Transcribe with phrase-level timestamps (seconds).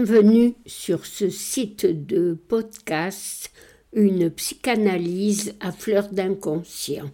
[0.00, 3.50] Bienvenue sur ce site de podcast
[3.92, 7.10] Une psychanalyse à fleur d'inconscient.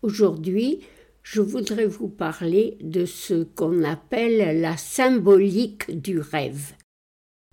[0.00, 0.80] Aujourd'hui,
[1.22, 6.72] je voudrais vous parler de ce qu'on appelle la symbolique du rêve.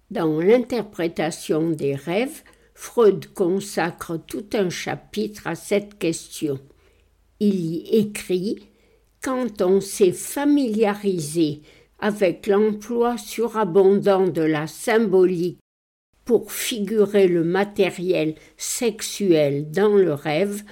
[0.10, 6.58] Dans l'interprétation des rêves, Freud consacre tout un chapitre à cette question.
[7.42, 8.70] Il y écrit
[9.22, 11.64] Quand on s'est familiarisé
[12.00, 15.60] avec l'emploi surabondant de la symbolique
[16.26, 20.64] pour figurer le matériel sexuel dans le rêve,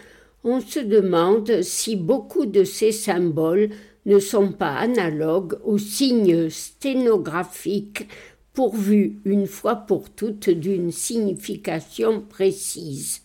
[0.44, 3.70] on se demande si beaucoup de ces symboles
[4.06, 8.08] ne sont pas analogues aux signes sténographiques
[8.54, 13.22] pourvus une fois pour toutes d'une signification précise.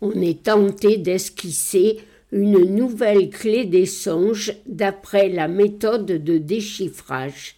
[0.00, 7.56] On est tenté d'esquisser une nouvelle clé des songes d'après la méthode de déchiffrage.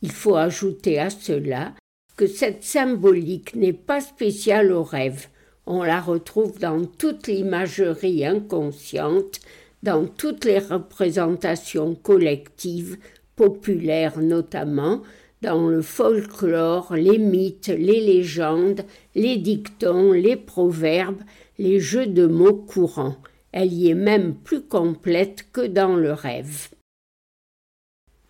[0.00, 1.74] Il faut ajouter à cela
[2.16, 5.28] que cette symbolique n'est pas spéciale au rêve.
[5.66, 9.40] On la retrouve dans toute l'imagerie inconsciente,
[9.82, 12.96] dans toutes les représentations collectives,
[13.36, 15.02] populaires notamment,
[15.42, 18.82] dans le folklore, les mythes, les légendes,
[19.14, 21.22] les dictons, les proverbes,
[21.58, 23.16] les jeux de mots courants.
[23.52, 26.70] Elle y est même plus complète que dans le rêve.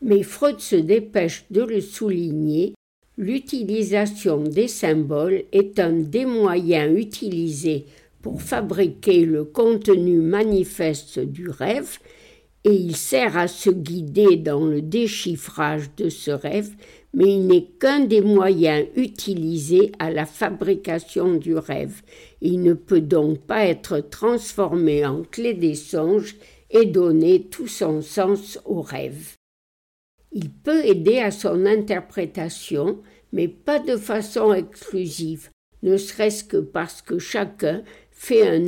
[0.01, 2.75] Mais Freud se dépêche de le souligner,
[3.17, 7.87] l'utilisation des symboles est un des moyens utilisés
[8.21, 11.99] pour fabriquer le contenu manifeste du rêve,
[12.65, 16.71] et il sert à se guider dans le déchiffrage de ce rêve,
[17.15, 22.03] mais il n'est qu'un des moyens utilisés à la fabrication du rêve.
[22.41, 26.37] Il ne peut donc pas être transformé en clé des songes
[26.71, 29.35] et donner tout son sens au rêve.
[30.33, 33.03] Il peut aider à son interprétation,
[33.33, 35.51] mais pas de façon exclusive,
[35.83, 38.63] ne serait-ce que parce que chacun fait un,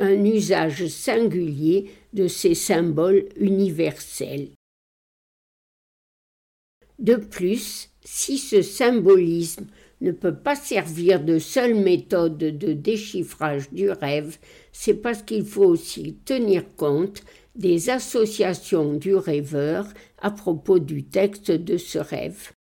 [0.00, 4.50] un usage singulier de ces symboles universels.
[6.98, 9.66] De plus, si ce symbolisme
[10.00, 14.38] ne peut pas servir de seule méthode de déchiffrage du rêve,
[14.72, 17.22] c'est parce qu'il faut aussi tenir compte
[17.54, 19.86] des associations du rêveur
[20.18, 22.52] à propos du texte de ce rêve.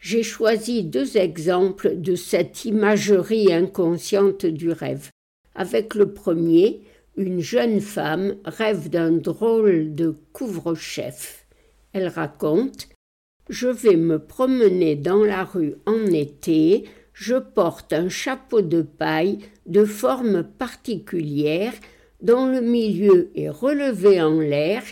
[0.00, 5.08] J'ai choisi deux exemples de cette imagerie inconsciente du rêve.
[5.54, 6.82] Avec le premier,
[7.16, 11.46] une jeune femme rêve d'un drôle de couvre-chef.
[11.92, 12.88] Elle raconte
[13.48, 19.38] je vais me promener dans la rue en été, je porte un chapeau de paille
[19.66, 21.72] de forme particulière
[22.22, 24.82] dont le milieu est relevé en l'air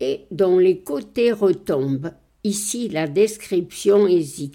[0.00, 2.12] et dont les côtés retombent.
[2.44, 4.54] Ici la description hésite.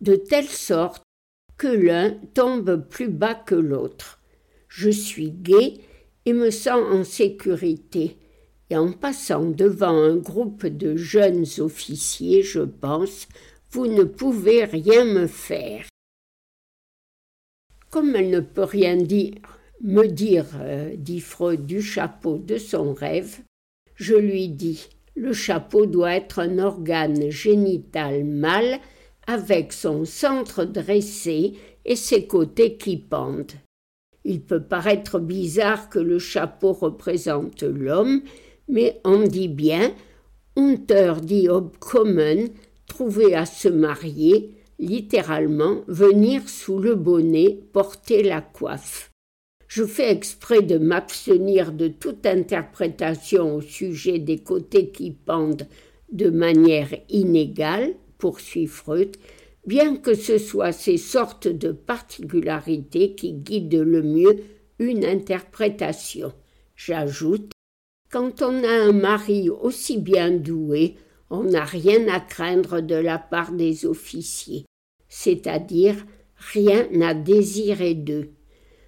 [0.00, 1.02] De telle sorte
[1.56, 4.20] que l'un tombe plus bas que l'autre.
[4.68, 5.80] Je suis gai
[6.26, 8.18] et me sens en sécurité
[8.70, 13.28] et en passant devant un groupe de jeunes officiers, je pense,
[13.70, 15.86] vous ne pouvez rien me faire.
[17.90, 19.34] Comme elle ne peut rien dire,
[19.82, 23.40] me dire, euh, dit Freud, du chapeau de son rêve,
[23.94, 28.78] je lui dis le chapeau doit être un organe génital mâle
[29.26, 33.54] avec son centre dressé et ses côtés qui pendent.
[34.24, 38.22] Il peut paraître bizarre que le chapeau représente l'homme,
[38.68, 39.92] mais on dit bien
[40.56, 42.48] unter die Obkommen,
[42.86, 49.10] trouver à se marier, littéralement venir sous le bonnet, porter la coiffe.
[49.68, 55.66] Je fais exprès de m'abstenir de toute interprétation au sujet des côtés qui pendent
[56.12, 59.16] de manière inégale, poursuit Freud,
[59.66, 64.36] bien que ce soit ces sortes de particularités qui guident le mieux
[64.78, 66.32] une interprétation.
[66.76, 67.55] J'ajoute
[68.10, 70.96] quand on a un mari aussi bien doué,
[71.30, 74.64] on n'a rien à craindre de la part des officiers,
[75.08, 75.96] c'est-à-dire
[76.36, 78.30] rien à désirer d'eux.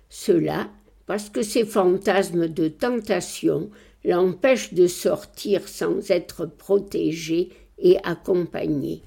[0.08, 0.70] Cela
[1.06, 3.70] parce que ces fantasmes de tentation
[4.04, 7.48] l'empêchent de sortir sans être protégé
[7.78, 9.02] et accompagné.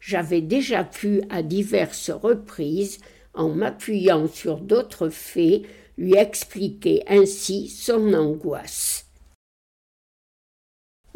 [0.00, 2.98] J'avais déjà pu à diverses reprises,
[3.32, 5.62] en m'appuyant sur d'autres faits,
[5.96, 9.06] lui expliquer ainsi son angoisse.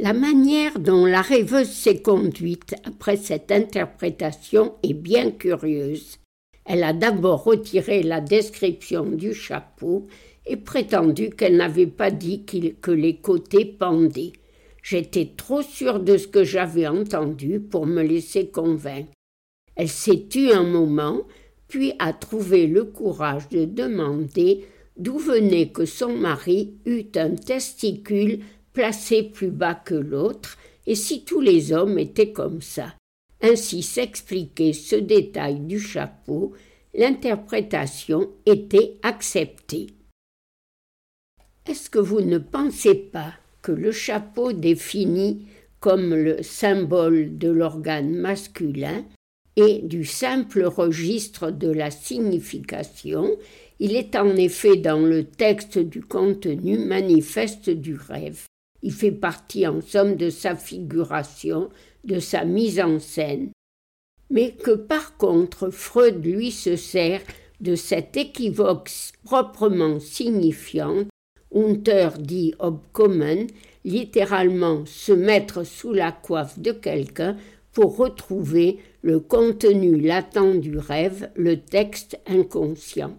[0.00, 6.19] La manière dont la rêveuse s'est conduite après cette interprétation est bien curieuse.
[6.65, 10.06] Elle a d'abord retiré la description du chapeau
[10.47, 12.45] et prétendu qu'elle n'avait pas dit
[12.81, 14.35] que les côtés pendaient.
[14.85, 19.11] J'étais trop sûre de ce que j'avais entendu pour me laisser convaincre.
[19.75, 21.23] Elle s'est tue un moment,
[21.67, 24.65] puis a trouvé le courage de demander
[24.97, 28.41] d'où venait que son mari eût un testicule
[28.79, 32.95] placé plus bas que l'autre, et si tous les hommes étaient comme ça.
[33.43, 36.53] Ainsi s'expliquait ce détail du chapeau,
[36.95, 39.89] l'interprétation était acceptée.
[41.67, 43.33] Est-ce que vous ne pensez pas
[43.63, 45.49] que le chapeau défini
[45.81, 49.05] comme le symbole de l'organe masculin
[49.57, 53.37] et du simple registre de la signification,
[53.81, 58.45] il est en effet dans le texte du contenu manifeste du rêve.
[58.83, 61.69] Il fait partie en somme de sa figuration,
[62.05, 63.51] de sa mise en scène.
[64.31, 67.23] Mais que par contre Freud lui se sert
[67.61, 68.91] de cet équivoque
[69.25, 71.07] proprement signifiant,
[71.55, 73.47] Hunter dit obkommen,
[73.85, 77.37] littéralement se mettre sous la coiffe de quelqu'un
[77.73, 83.17] pour retrouver le contenu latent du rêve, le texte inconscient.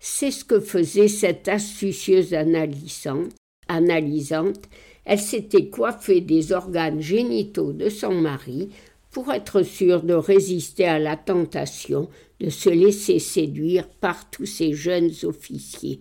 [0.00, 3.30] C'est ce que faisait cette astucieuse analysante.
[3.68, 4.68] Analysante.
[5.04, 8.70] Elle s'était coiffée des organes génitaux de son mari
[9.10, 12.08] pour être sûre de résister à la tentation
[12.40, 16.00] de se laisser séduire par tous ces jeunes officiers.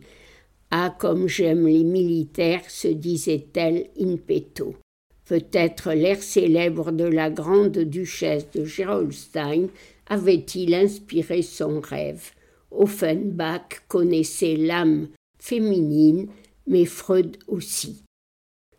[0.71, 4.75] Ah, comme j'aime les militaires, se disait-elle in petto.
[5.25, 9.67] Peut-être l'air célèbre de la grande duchesse de Gerolstein
[10.07, 12.31] avait-il inspiré son rêve.
[12.71, 15.07] Offenbach connaissait l'âme
[15.39, 16.27] féminine,
[16.67, 18.03] mais Freud aussi.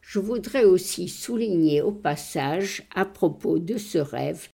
[0.01, 4.49] Je voudrais aussi souligner au passage, à propos de ce rêve,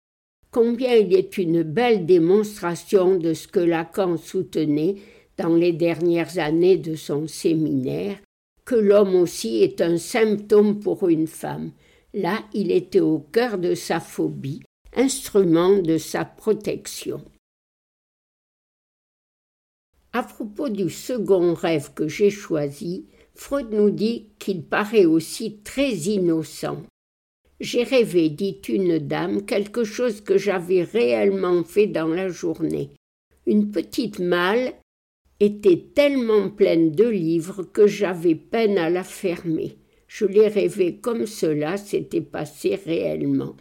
[0.51, 4.97] combien il est une belle démonstration de ce que Lacan soutenait
[5.37, 8.19] dans les dernières années de son séminaire,
[8.65, 11.73] que l'homme aussi est un symptôme pour une femme.
[12.13, 14.63] Là, il était au cœur de sa phobie,
[14.95, 17.25] instrument de sa protection.
[20.13, 23.07] À propos du second rêve que j'ai choisi,
[23.38, 26.82] Freud nous dit qu'il paraît aussi très innocent.
[27.61, 32.90] J'ai rêvé, dit une dame, quelque chose que j'avais réellement fait dans la journée.
[33.46, 34.73] Une petite malle
[35.38, 39.79] était tellement pleine de livres que j'avais peine à la fermer.
[40.08, 43.55] Je l'ai rêvé comme cela s'était passé réellement.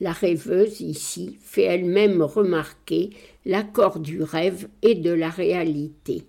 [0.00, 3.10] La rêveuse ici fait elle-même remarquer
[3.44, 6.24] l'accord du rêve et de la réalité.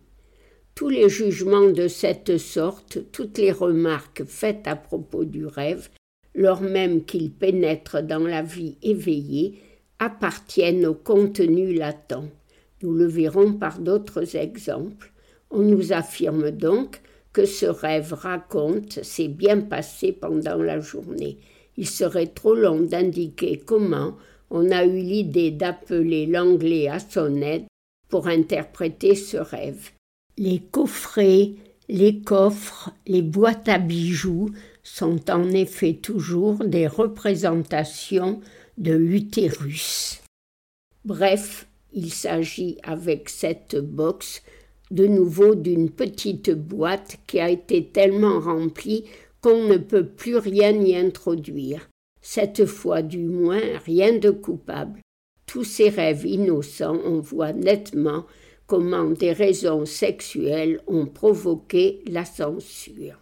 [0.77, 5.89] Tous les jugements de cette sorte, toutes les remarques faites à propos du rêve,
[6.35, 9.55] lors même qu'il pénètre dans la vie éveillée,
[9.97, 12.29] appartiennent au contenu latent.
[12.83, 15.11] Nous le verrons par d'autres exemples.
[15.49, 17.01] On nous affirme donc
[17.33, 21.39] que ce rêve raconte s'est bien passé pendant la journée.
[21.75, 24.15] Il serait trop long d'indiquer comment
[24.51, 27.65] on a eu l'idée d'appeler l'anglais à son aide
[28.09, 29.89] pour interpréter ce rêve.
[30.39, 31.53] Les coffrets,
[31.89, 34.49] les coffres, les boîtes à bijoux
[34.83, 38.39] sont en effet toujours des représentations
[38.77, 40.21] de l'utérus.
[41.05, 44.43] Bref, il s'agit avec cette box
[44.91, 49.05] de nouveau d'une petite boîte qui a été tellement remplie
[49.41, 51.89] qu'on ne peut plus rien y introduire.
[52.21, 54.99] Cette fois du moins rien de coupable.
[55.47, 58.25] Tous ces rêves innocents, on voit nettement
[58.67, 63.19] comment des raisons sexuelles ont provoqué la censure.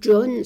[0.00, 0.44] Jones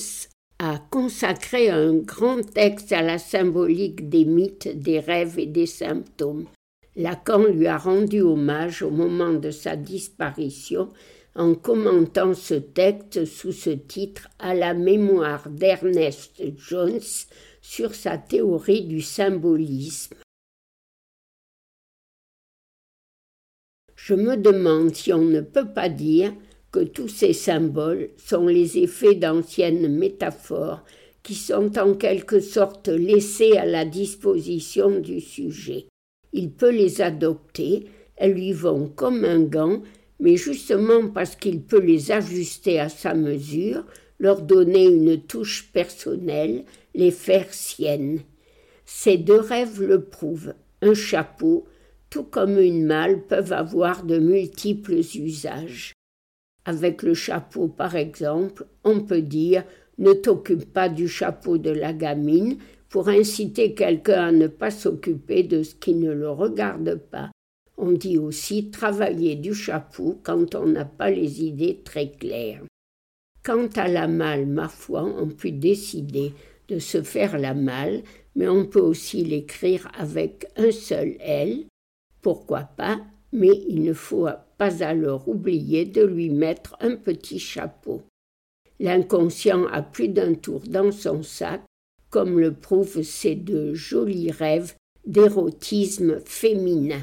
[0.58, 6.46] a consacré un grand texte à la symbolique des mythes, des rêves et des symptômes.
[6.96, 10.90] Lacan lui a rendu hommage au moment de sa disparition
[11.34, 17.00] en commentant ce texte sous ce titre à la mémoire d'Ernest Jones
[17.62, 20.16] sur sa théorie du symbolisme.
[24.02, 26.32] Je me demande si on ne peut pas dire
[26.72, 30.82] que tous ces symboles sont les effets d'anciennes métaphores
[31.22, 35.86] qui sont en quelque sorte laissées à la disposition du sujet.
[36.32, 37.84] Il peut les adopter,
[38.16, 39.82] elles lui vont comme un gant,
[40.18, 43.84] mais justement parce qu'il peut les ajuster à sa mesure,
[44.18, 46.64] leur donner une touche personnelle,
[46.94, 48.20] les faire siennes.
[48.86, 50.54] Ces deux rêves le prouvent.
[50.80, 51.66] Un chapeau,
[52.10, 55.94] tout comme une malle, peuvent avoir de multiples usages.
[56.64, 59.64] Avec le chapeau, par exemple, on peut dire
[59.98, 65.42] ne t'occupe pas du chapeau de la gamine pour inciter quelqu'un à ne pas s'occuper
[65.42, 67.30] de ce qui ne le regarde pas.
[67.76, 72.62] On dit aussi travailler du chapeau quand on n'a pas les idées très claires.
[73.42, 76.34] Quant à la malle, ma foi, on peut décider
[76.68, 78.02] de se faire la malle,
[78.34, 81.64] mais on peut aussi l'écrire avec un seul L.
[82.22, 83.00] Pourquoi pas,
[83.32, 88.02] mais il ne faut pas alors oublier de lui mettre un petit chapeau.
[88.78, 91.62] L'inconscient a plus d'un tour dans son sac,
[92.08, 94.74] comme le prouvent ces deux jolis rêves
[95.06, 97.02] d'érotisme féminin.